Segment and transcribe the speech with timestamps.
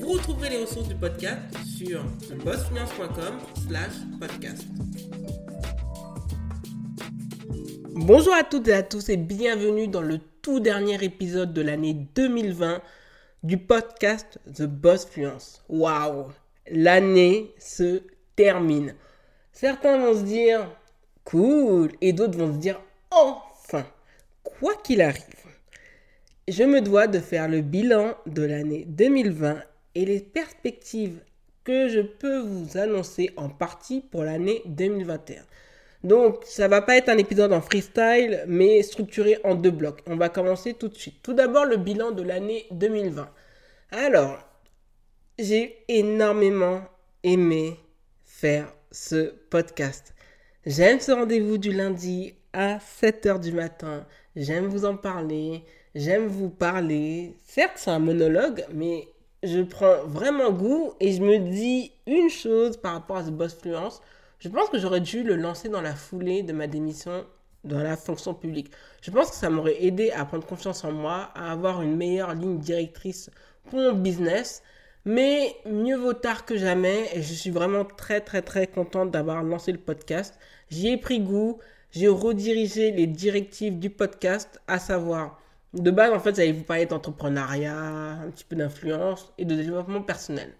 [0.00, 1.40] Vous retrouverez les ressources du podcast
[1.76, 2.02] sur
[2.42, 3.38] bossfinance.com
[3.68, 4.66] slash podcast.
[7.90, 11.92] Bonjour à toutes et à tous et bienvenue dans le tout dernier épisode de l'année
[12.14, 12.80] 2020
[13.42, 15.62] du podcast The Boss Fluence.
[15.68, 16.28] Waouh
[16.70, 18.02] L'année se
[18.36, 18.94] termine.
[19.52, 20.66] Certains vont se dire
[21.24, 22.80] cool et d'autres vont se dire
[23.10, 23.84] enfin.
[24.42, 25.24] Quoi qu'il arrive,
[26.48, 29.62] je me dois de faire le bilan de l'année 2020
[29.94, 31.20] et les perspectives
[31.64, 35.42] que je peux vous annoncer en partie pour l'année 2021.
[36.02, 40.00] Donc, ça va pas être un épisode en freestyle, mais structuré en deux blocs.
[40.06, 41.22] On va commencer tout de suite.
[41.22, 43.28] Tout d'abord, le bilan de l'année 2020.
[43.90, 44.38] Alors,
[45.38, 46.82] j'ai énormément
[47.22, 47.76] aimé
[48.24, 50.14] faire ce podcast.
[50.64, 54.06] J'aime ce rendez-vous du lundi à 7h du matin.
[54.36, 55.64] J'aime vous en parler.
[55.94, 57.34] J'aime vous parler.
[57.44, 59.08] Certes, c'est un monologue, mais
[59.42, 63.54] je prends vraiment goût et je me dis une chose par rapport à ce boss
[63.54, 64.02] fluence.
[64.38, 67.24] Je pense que j'aurais dû le lancer dans la foulée de ma démission
[67.64, 68.70] dans la fonction publique.
[69.02, 72.34] Je pense que ça m'aurait aidé à prendre confiance en moi, à avoir une meilleure
[72.34, 73.30] ligne directrice
[73.68, 74.62] pour mon business.
[75.04, 79.42] Mais mieux vaut tard que jamais et je suis vraiment très très très contente d'avoir
[79.42, 80.38] lancé le podcast.
[80.70, 81.58] J'y ai pris goût,
[81.90, 85.40] j'ai redirigé les directives du podcast, à savoir
[85.74, 90.02] de base, en fait, j'allais vous parler d'entrepreneuriat, un petit peu d'influence et de développement
[90.02, 90.52] personnel.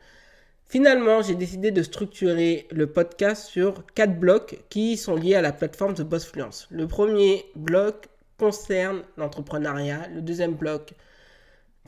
[0.68, 5.52] Finalement, j'ai décidé de structurer le podcast sur quatre blocs qui sont liés à la
[5.52, 6.68] plateforme de Bossfluence.
[6.70, 8.06] Le premier bloc
[8.38, 10.94] concerne l'entrepreneuriat, le deuxième bloc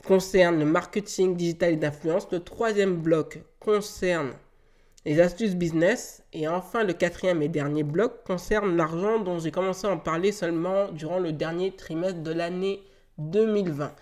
[0.05, 4.33] concerne le marketing digital et d'influence, le troisième bloc concerne
[5.05, 9.87] les astuces business et enfin le quatrième et dernier bloc concerne l'argent dont j'ai commencé
[9.87, 12.83] à en parler seulement durant le dernier trimestre de l'année
[13.17, 13.93] 2020.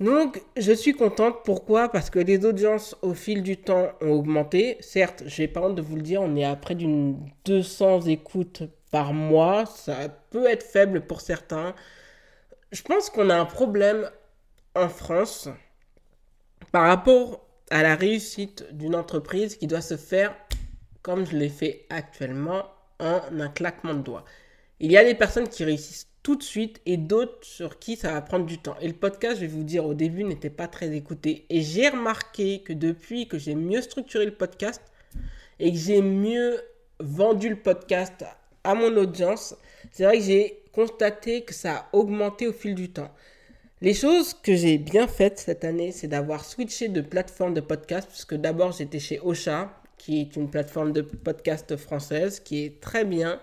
[0.00, 1.44] Donc, je suis contente.
[1.44, 1.90] Pourquoi?
[1.90, 4.78] Parce que les audiences au fil du temps ont augmenté.
[4.80, 8.62] Certes, j'ai pas honte de vous le dire, on est à près d'une 200 écoutes
[8.90, 9.66] par mois.
[9.66, 11.74] Ça peut être faible pour certains.
[12.72, 14.08] Je pense qu'on a un problème
[14.74, 15.48] en France
[16.72, 20.34] par rapport à la réussite d'une entreprise qui doit se faire
[21.02, 22.64] comme je l'ai fait actuellement
[22.98, 24.24] en un claquement de doigts.
[24.80, 28.12] Il y a des personnes qui réussissent tout de suite et d'autres sur qui ça
[28.12, 28.76] va prendre du temps.
[28.80, 31.46] Et le podcast, je vais vous dire, au début n'était pas très écouté.
[31.48, 34.82] Et j'ai remarqué que depuis que j'ai mieux structuré le podcast
[35.58, 36.60] et que j'ai mieux
[36.98, 38.24] vendu le podcast
[38.64, 39.56] à mon audience,
[39.92, 43.10] c'est vrai que j'ai constaté que ça a augmenté au fil du temps.
[43.80, 48.06] Les choses que j'ai bien faites cette année, c'est d'avoir switché de plateforme de podcast,
[48.08, 53.06] puisque d'abord j'étais chez Ocha, qui est une plateforme de podcast française, qui est très
[53.06, 53.40] bien,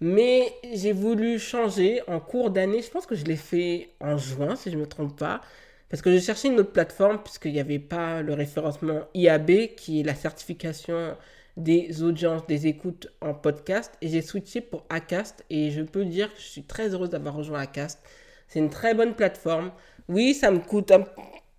[0.00, 2.82] mais j'ai voulu changer en cours d'année.
[2.82, 5.40] Je pense que je l'ai fait en juin, si je ne me trompe pas.
[5.88, 10.00] Parce que je cherchais une autre plateforme, puisqu'il n'y avait pas le référencement IAB, qui
[10.00, 11.16] est la certification
[11.56, 13.92] des audiences, des écoutes en podcast.
[14.02, 15.44] Et j'ai switché pour Acast.
[15.48, 18.00] Et je peux dire que je suis très heureuse d'avoir rejoint Acast.
[18.48, 19.72] C'est une très bonne plateforme.
[20.08, 20.92] Oui, ça me coûte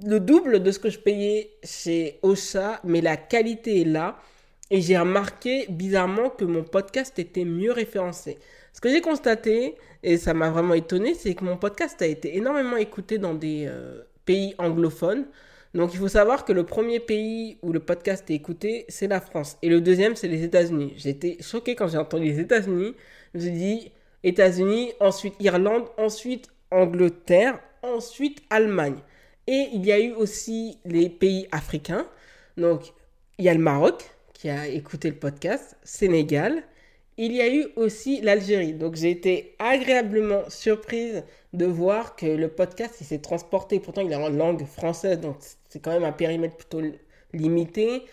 [0.06, 4.20] le double de ce que je payais chez Ocha, mais la qualité est là.
[4.70, 8.38] Et j'ai remarqué bizarrement que mon podcast était mieux référencé.
[8.74, 12.38] Ce que j'ai constaté, et ça m'a vraiment étonné, c'est que mon podcast a été
[12.38, 15.26] énormément écouté dans des euh, pays anglophones.
[15.74, 19.22] Donc il faut savoir que le premier pays où le podcast est écouté, c'est la
[19.22, 19.58] France.
[19.62, 20.94] Et le deuxième, c'est les États-Unis.
[20.98, 22.94] J'étais choqué quand j'ai entendu les États-Unis.
[23.34, 23.92] Je me suis dit
[24.24, 28.98] États-Unis, ensuite Irlande, ensuite Angleterre, ensuite Allemagne.
[29.48, 32.06] Et il y a eu aussi les pays africains.
[32.58, 32.94] Donc
[33.38, 34.04] il y a le Maroc,
[34.38, 36.62] qui a écouté le podcast, Sénégal.
[37.18, 38.74] Il y a eu aussi l'Algérie.
[38.74, 41.24] Donc j'ai été agréablement surprise
[41.54, 43.80] de voir que le podcast s'est transporté.
[43.80, 45.38] Pourtant il est en langue française, donc
[45.70, 46.82] c'est quand même un périmètre plutôt
[47.34, 48.04] limité.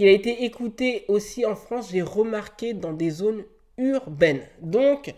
[0.00, 3.44] Il a été écouté aussi en France, j'ai remarqué, dans des zones
[3.76, 4.42] urbaines.
[4.60, 5.14] Donc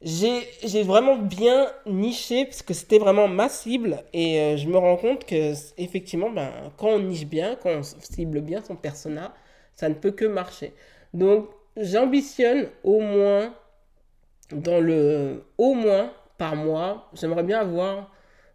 [0.00, 4.96] j'ai vraiment bien niché parce que c'était vraiment ma cible et euh, je me rends
[4.96, 9.34] compte que effectivement ben, quand on niche bien, quand on cible bien son persona,
[9.76, 10.72] ça ne peut que marcher.
[11.14, 13.54] Donc, j'ambitionne au moins,
[14.50, 18.10] dans le, au moins par mois, j'aimerais bien avoir,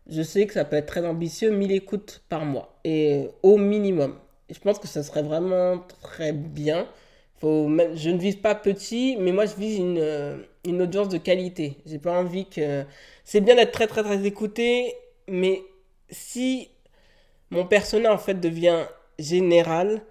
[0.08, 2.78] je sais que ça peut être très ambitieux, 1000 écoutes par mois.
[2.84, 4.16] Et au minimum.
[4.50, 6.88] je pense que ce serait vraiment très bien.
[7.44, 11.78] Je ne vise pas petit, mais moi je vise une, euh, une audience de qualité.
[11.86, 12.84] J'ai pas envie que.
[13.24, 14.94] C'est bien d'être très très très écouté,
[15.28, 15.62] mais
[16.10, 16.70] si
[17.50, 18.86] mon persona en fait devient
[19.18, 20.02] général,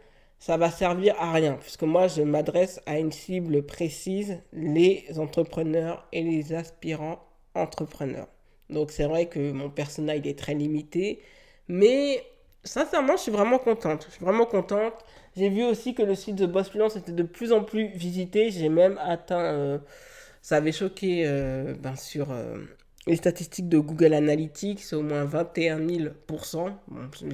[0.41, 6.09] ça va servir à rien, puisque moi je m'adresse à une cible précise, les entrepreneurs
[6.13, 7.21] et les aspirants
[7.55, 8.29] entrepreneurs.
[8.71, 11.21] Donc c'est vrai que mon persona il est très limité,
[11.69, 12.25] mais
[12.65, 14.07] sincèrement je suis vraiment contente.
[14.09, 14.95] Je suis vraiment contente.
[15.37, 18.51] J'ai vu aussi que le site de Boss Fluence était de plus en plus visité.
[18.51, 19.79] J'ai même atteint, euh,
[20.43, 22.57] ça avait choqué euh, ben, sur euh,
[23.07, 26.73] les statistiques de Google Analytics, c'est au moins 21 000%.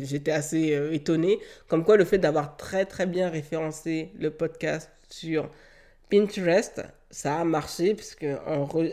[0.03, 1.39] J'étais assez étonné.
[1.69, 5.51] Comme quoi le fait d'avoir très très bien référencé le podcast sur
[6.09, 8.27] Pinterest, ça a marché, puisque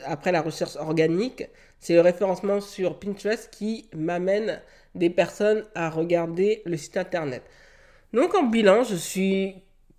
[0.05, 1.45] après la recherche organique,
[1.79, 4.61] c'est le référencement sur Pinterest qui m'amène
[4.95, 7.43] des personnes à regarder le site internet.
[8.13, 9.55] Donc en bilan, je suis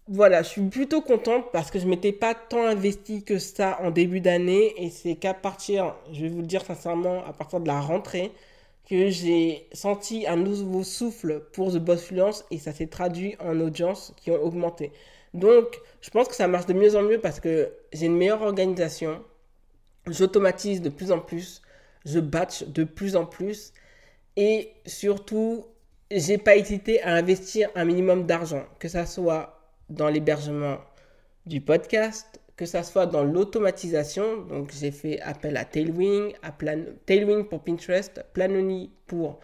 [0.06, 3.90] voilà, je suis plutôt contente parce que je m'étais pas tant investi que ça en
[3.90, 7.66] début d'année et c'est qu'à partir, je vais vous le dire sincèrement, à partir de
[7.66, 8.30] la rentrée
[8.88, 13.58] que j'ai senti un nouveau souffle pour The Boss Fluence et ça s'est traduit en
[13.60, 14.92] audience qui ont augmenté.
[15.32, 18.42] Donc, je pense que ça marche de mieux en mieux parce que j'ai une meilleure
[18.42, 19.22] organisation,
[20.06, 21.62] j'automatise de plus en plus,
[22.04, 23.72] je batch de plus en plus
[24.36, 25.64] et surtout,
[26.10, 29.53] j'ai pas hésité à investir un minimum d'argent, que ça soit
[29.90, 30.78] dans l'hébergement
[31.46, 34.42] du podcast, que ça soit dans l'automatisation.
[34.42, 36.78] Donc, j'ai fait appel à Tailwind, à Plan...
[37.06, 39.40] Tailwind pour Pinterest, Planoni pour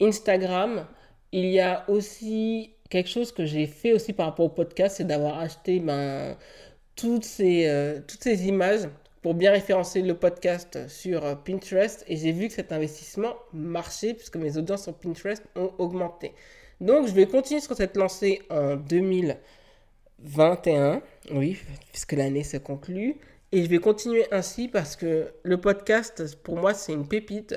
[0.00, 0.86] Instagram.
[1.32, 5.04] Il y a aussi quelque chose que j'ai fait aussi par rapport au podcast, c'est
[5.04, 6.36] d'avoir acheté ben,
[6.94, 8.88] toutes, ces, euh, toutes ces images
[9.22, 14.14] pour bien référencer le podcast sur euh, Pinterest et j'ai vu que cet investissement marchait
[14.14, 16.32] puisque mes audiences sur Pinterest ont augmenté.
[16.80, 18.76] Donc je vais continuer sur cette lancée en
[20.24, 21.02] 2021,
[21.32, 21.58] oui,
[21.90, 23.16] puisque l'année se conclut.
[23.52, 27.54] Et je vais continuer ainsi parce que le podcast, pour moi, c'est une pépite.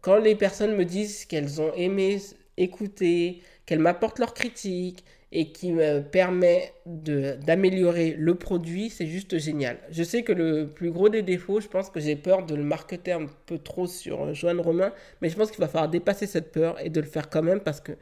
[0.00, 2.18] Quand les personnes me disent qu'elles ont aimé
[2.56, 9.78] écouter, qu'elles m'apportent leurs critiques, et qui me permet d'améliorer le produit, c'est juste génial.
[9.90, 12.62] Je sais que le plus gros des défauts, je pense que j'ai peur de le
[12.64, 16.50] marketer un peu trop sur Joanne Romain, mais je pense qu'il va falloir dépasser cette
[16.50, 17.92] peur et de le faire quand même parce que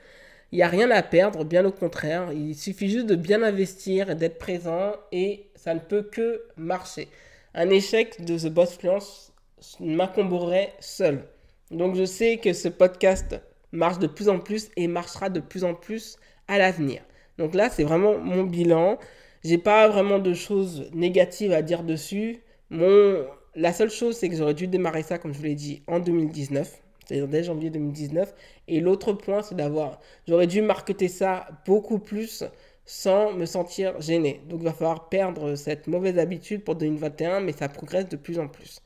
[0.53, 2.33] il n'y a rien à perdre, bien au contraire.
[2.33, 7.09] Il suffit juste de bien investir et d'être présent et ça ne peut que marcher.
[7.55, 9.33] Un échec de The Boss Fluence
[9.81, 11.25] m'accomberait seul.
[11.71, 13.41] Donc je sais que ce podcast
[13.73, 16.17] marche de plus en plus et marchera de plus en plus
[16.49, 17.03] à l'avenir.
[17.39, 18.99] Donc là, c'est vraiment mon bilan.
[19.45, 22.41] J'ai pas vraiment de choses négatives à dire dessus.
[22.71, 25.99] La seule chose, c'est que j'aurais dû démarrer ça, comme je vous l'ai dit, en
[25.99, 28.35] 2019, c'est-à-dire dès janvier 2019.
[28.69, 30.01] Et l'autre point, c'est d'avoir.
[30.27, 32.45] J'aurais dû marketer ça beaucoup plus
[32.85, 34.41] sans me sentir gêné.
[34.49, 38.39] Donc il va falloir perdre cette mauvaise habitude pour 2021, mais ça progresse de plus
[38.39, 38.81] en plus.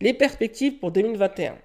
[0.00, 1.56] Les perspectives pour 2021.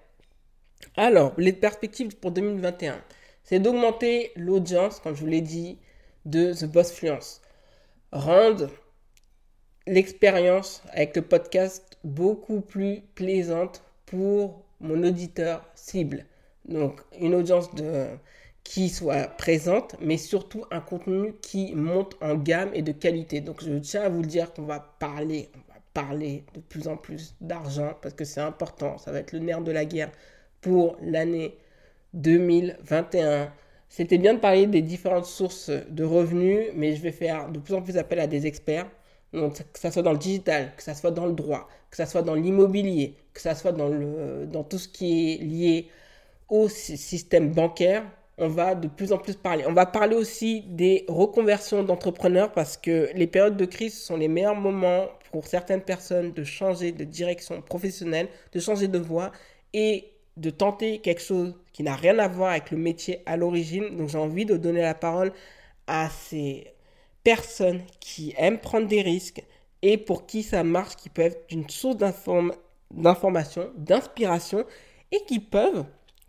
[0.96, 3.02] Alors, les perspectives pour 2021,
[3.44, 5.80] c'est d'augmenter l'audience, comme je vous l'ai dit,
[6.26, 7.42] de The Boss Fluence.
[8.12, 8.70] Rendre
[9.88, 16.26] l'expérience avec le podcast beaucoup plus plaisante pour mon auditeur cible.
[16.66, 18.08] Donc une audience de,
[18.64, 23.40] qui soit présente, mais surtout un contenu qui monte en gamme et de qualité.
[23.40, 26.88] Donc je tiens à vous le dire qu'on va parler, on va parler de plus
[26.88, 28.98] en plus d'argent parce que c'est important.
[28.98, 30.12] Ça va être le nerf de la guerre
[30.62, 31.58] pour l'année
[32.14, 33.54] 2021.
[33.90, 37.74] C'était bien de parler des différentes sources de revenus, mais je vais faire de plus
[37.74, 38.88] en plus appel à des experts.
[39.32, 42.22] Que ce soit dans le digital, que ce soit dans le droit, que ce soit
[42.22, 45.90] dans l'immobilier, que ce soit dans, le, dans tout ce qui est lié
[46.50, 48.04] au système bancaire,
[48.38, 49.66] on va de plus en plus parler.
[49.68, 54.28] On va parler aussi des reconversions d'entrepreneurs parce que les périodes de crise sont les
[54.28, 59.32] meilleurs moments pour certaines personnes de changer de direction professionnelle, de changer de voie
[59.74, 63.98] et de tenter quelque chose qui n'a rien à voir avec le métier à l'origine.
[63.98, 65.34] Donc j'ai envie de donner la parole
[65.88, 66.68] à ces
[67.28, 69.44] personnes qui aiment prendre des risques
[69.82, 74.64] et pour qui ça marche, qui peuvent être une source d'information, d'inspiration
[75.12, 75.84] et qui peuvent,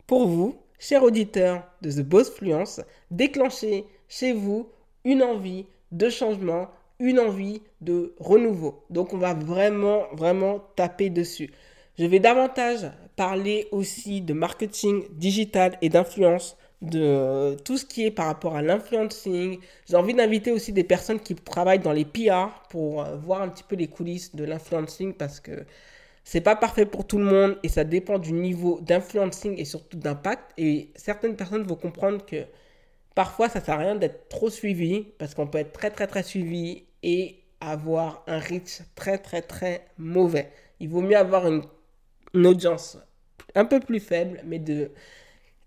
[0.07, 4.67] pour vous, chers auditeurs de The Boss Fluence, déclencher chez vous
[5.05, 6.67] une envie de changement,
[6.99, 8.83] une envie de renouveau.
[8.89, 11.49] Donc on va vraiment, vraiment taper dessus.
[11.97, 18.11] Je vais davantage parler aussi de marketing digital et d'influence, de tout ce qui est
[18.11, 19.59] par rapport à l'influencing.
[19.87, 23.49] J'ai envie d'inviter aussi des personnes qui travaillent dans les PR pour euh, voir un
[23.49, 25.65] petit peu les coulisses de l'influencing parce que
[26.23, 29.97] c'est pas parfait pour tout le monde et ça dépend du niveau d'influencing et surtout
[29.97, 30.53] d'impact.
[30.57, 32.45] Et certaines personnes vont comprendre que
[33.19, 36.23] Parfois, ça sert à rien d'être trop suivi parce qu'on peut être très très très
[36.23, 40.49] suivi et avoir un reach très très très mauvais.
[40.79, 41.63] Il vaut mieux avoir une,
[42.45, 42.97] audience
[43.55, 44.91] un peu plus faible, mais de,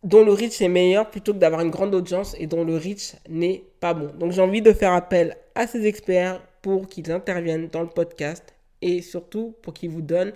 [0.02, 3.14] dont le reach est meilleur plutôt que d'avoir une grande audience et dont le reach
[3.28, 4.12] n'est pas bon.
[4.18, 8.54] Donc j'ai envie de faire appel à ces experts pour qu'ils interviennent dans le podcast
[8.80, 10.32] et surtout pour qu'ils vous donnent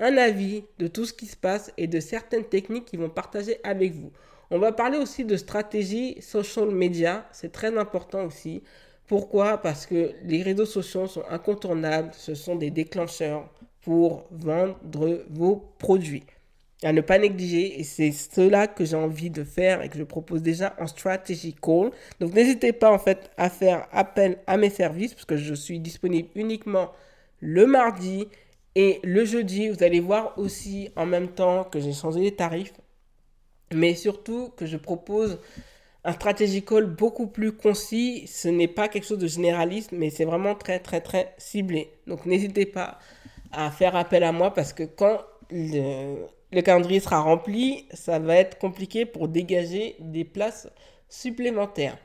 [0.00, 3.58] un avis de tout ce qui se passe et de certaines techniques qu'ils vont partager
[3.64, 4.12] avec vous.
[4.50, 8.62] On va parler aussi de stratégie social media, c'est très important aussi.
[9.06, 9.58] Pourquoi?
[9.58, 13.48] Parce que les réseaux sociaux sont incontournables, ce sont des déclencheurs
[13.82, 16.24] pour vendre vos produits.
[16.84, 20.04] À ne pas négliger, et c'est cela que j'ai envie de faire et que je
[20.04, 21.90] propose déjà en strategy call.
[22.20, 25.80] Donc n'hésitez pas en fait à faire appel à mes services parce que je suis
[25.80, 26.92] disponible uniquement
[27.40, 28.28] le mardi
[28.76, 29.68] et le jeudi.
[29.68, 32.72] Vous allez voir aussi en même temps que j'ai changé les tarifs
[33.72, 35.38] mais surtout que je propose
[36.04, 38.26] un strategy call beaucoup plus concis.
[38.26, 41.90] Ce n'est pas quelque chose de généraliste, mais c'est vraiment très, très, très ciblé.
[42.06, 42.98] Donc n'hésitez pas
[43.52, 45.20] à faire appel à moi parce que quand
[45.50, 46.16] le,
[46.52, 50.68] le calendrier sera rempli, ça va être compliqué pour dégager des places
[51.08, 51.98] supplémentaires.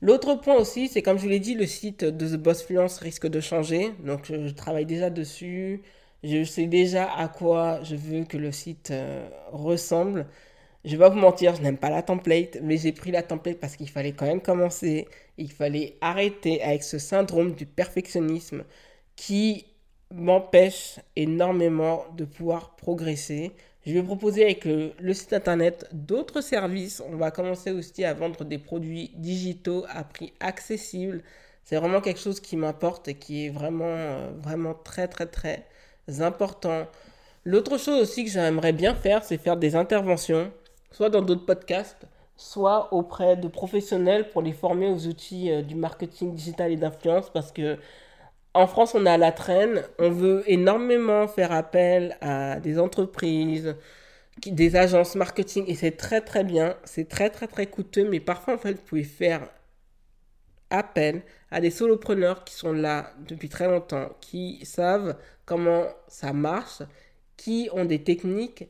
[0.00, 2.98] L'autre point aussi, c'est comme je vous l'ai dit, le site de The Boss Fluence
[2.98, 3.92] risque de changer.
[4.04, 5.82] Donc je, travaille déjà dessus.
[6.24, 10.26] Je sais déjà à quoi je veux que le site euh, ressemble.
[10.84, 13.60] Je vais pas vous mentir, je n'aime pas la template, mais j'ai pris la template
[13.60, 15.06] parce qu'il fallait quand même commencer.
[15.38, 18.64] Il fallait arrêter avec ce syndrome du perfectionnisme
[19.14, 19.66] qui
[20.12, 23.52] m'empêche énormément de pouvoir progresser.
[23.84, 27.02] Je vais proposer avec le, site internet d'autres services.
[27.10, 31.22] On va commencer aussi à vendre des produits digitaux à prix accessible.
[31.64, 35.64] C'est vraiment quelque chose qui m'importe et qui est vraiment, euh, vraiment très, très, très
[36.20, 36.86] important.
[37.44, 40.52] L'autre chose aussi que j'aimerais bien faire, c'est faire des interventions
[40.92, 45.74] soit dans d'autres podcasts, soit auprès de professionnels pour les former aux outils euh, du
[45.74, 47.78] marketing digital et d'influence parce que
[48.54, 49.82] en France, on est à la traîne.
[49.98, 53.76] On veut énormément faire appel à des entreprises,
[54.46, 56.76] des agences marketing et c'est très très bien.
[56.84, 59.48] C'est très très très coûteux, mais parfois en fait, vous pouvez faire
[60.70, 66.82] appel à des solopreneurs qui sont là depuis très longtemps, qui savent comment ça marche,
[67.36, 68.68] qui ont des techniques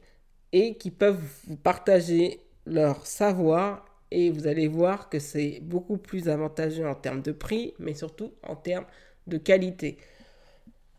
[0.52, 6.28] et qui peuvent vous partager leur savoir et vous allez voir que c'est beaucoup plus
[6.28, 8.86] avantageux en termes de prix, mais surtout en termes
[9.26, 9.99] de qualité.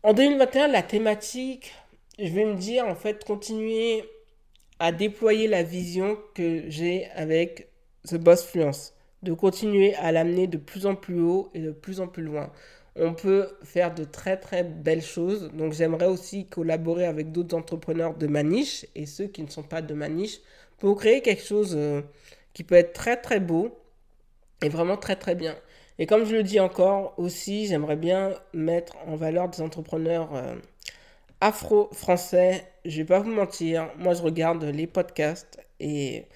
[0.02, 1.72] En 2021, la thématique,
[2.18, 4.04] je vais me dire en fait continuer
[4.78, 7.68] à déployer la vision que j'ai avec
[8.08, 12.00] The Boss Fluence, de continuer à l'amener de plus en plus haut et de plus
[12.00, 12.50] en plus loin
[12.96, 15.50] on peut faire de très très belles choses.
[15.52, 19.62] Donc j'aimerais aussi collaborer avec d'autres entrepreneurs de ma niche et ceux qui ne sont
[19.62, 20.40] pas de ma niche
[20.78, 22.02] pour créer quelque chose euh,
[22.52, 23.76] qui peut être très très beau
[24.62, 25.56] et vraiment très très bien.
[25.98, 30.56] Et comme je le dis encore aussi, j'aimerais bien mettre en valeur des entrepreneurs euh,
[31.40, 32.66] afro-français.
[32.84, 36.26] Je vais pas vous mentir, moi je regarde les podcasts et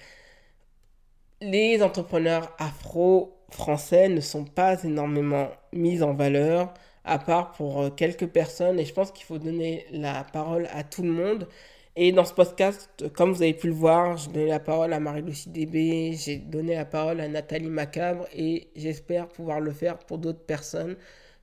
[1.41, 6.73] les entrepreneurs afro français ne sont pas énormément mis en valeur,
[7.03, 8.79] à part pour euh, quelques personnes.
[8.79, 11.47] Et je pense qu'il faut donner la parole à tout le monde.
[11.95, 14.99] Et dans ce podcast, comme vous avez pu le voir, j'ai donné la parole à
[14.99, 20.17] Marie-Lucie DB, j'ai donné la parole à Nathalie Macabre et j'espère pouvoir le faire pour
[20.17, 20.95] d'autres personnes.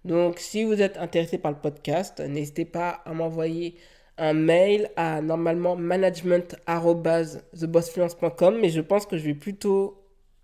[0.05, 3.77] Donc, si vous êtes intéressé par le podcast, n'hésitez pas à m'envoyer
[4.19, 10.03] un mail à normalement management.thebossfluence.com, mais je pense que je vais plutôt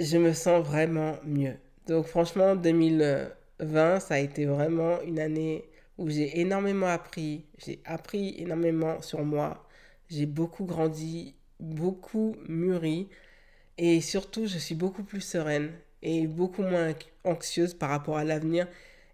[0.00, 1.56] je me sens vraiment mieux.
[1.86, 5.64] Donc franchement, 2020, ça a été vraiment une année
[5.98, 7.46] où j'ai énormément appris.
[7.58, 9.66] J'ai appris énormément sur moi.
[10.10, 13.08] J'ai beaucoup grandi, beaucoup mûri.
[13.78, 15.72] Et surtout, je suis beaucoup plus sereine
[16.02, 16.92] et beaucoup moins
[17.24, 18.66] anxieuse par rapport à l'avenir.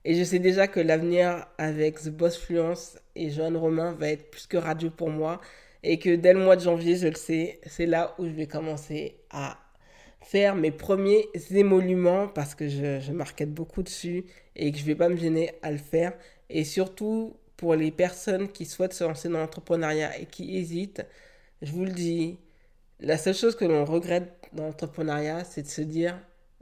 [0.05, 4.31] Et je sais déjà que l'avenir avec The Boss Fluence et Joanne Romain va être
[4.31, 5.41] plus que radieux pour moi.
[5.83, 8.47] Et que dès le mois de janvier, je le sais, c'est là où je vais
[8.47, 9.59] commencer à
[10.21, 14.25] faire mes premiers émoluments parce que je, je marquette beaucoup dessus
[14.57, 16.13] et que je ne vais pas me gêner à le faire.
[16.51, 21.05] Et surtout, pour les personnes qui souhaitent se lancer dans l'entrepreneuriat et qui hésitent,
[21.63, 22.39] je vous le dis,
[23.01, 26.19] la seule chose que l'on regrette dans l'entrepreneuriat, c'est de se dire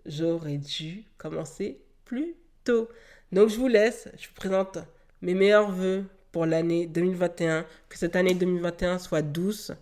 [0.06, 2.34] j'aurais dû commencer plus
[2.64, 2.88] tôt.
[3.32, 4.78] Donc je vous laisse, je vous présente
[5.22, 9.72] mes meilleurs voeux pour l'année 2021, que cette année 2021 soit douce,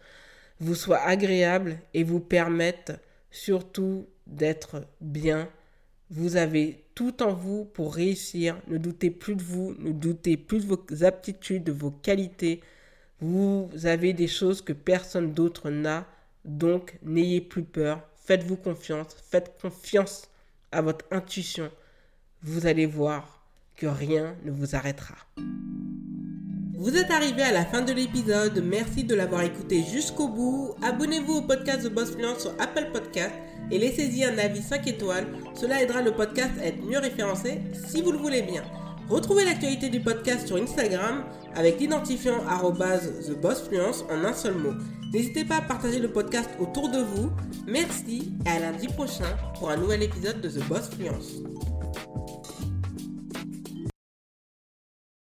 [0.60, 2.92] vous soit agréable et vous permette
[3.30, 5.48] surtout d'être bien.
[6.10, 8.56] Vous avez tout en vous pour réussir.
[8.68, 12.60] Ne doutez plus de vous, ne doutez plus de vos aptitudes, de vos qualités.
[13.20, 16.06] Vous avez des choses que personne d'autre n'a.
[16.44, 18.06] Donc n'ayez plus peur.
[18.24, 19.16] Faites-vous confiance.
[19.30, 20.28] Faites confiance
[20.72, 21.70] à votre intuition.
[22.42, 23.42] Vous allez voir
[23.76, 25.16] que rien ne vous arrêtera.
[26.76, 28.62] Vous êtes arrivé à la fin de l'épisode.
[28.64, 30.74] Merci de l'avoir écouté jusqu'au bout.
[30.82, 33.34] Abonnez-vous au podcast de Boss Fluence sur Apple Podcast
[33.70, 35.26] et laissez-y un avis 5 étoiles.
[35.54, 38.64] Cela aidera le podcast à être mieux référencé si vous le voulez bien.
[39.08, 44.72] Retrouvez l'actualité du podcast sur Instagram avec l'identifiant TheBossFluence en un seul mot.
[45.12, 47.30] N'hésitez pas à partager le podcast autour de vous.
[47.66, 51.42] Merci et à lundi prochain pour un nouvel épisode de The Boss Fluence.